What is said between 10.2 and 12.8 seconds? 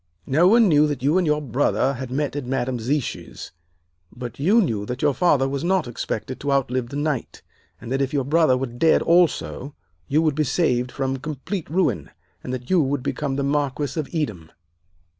would be saved from complete ruin, and that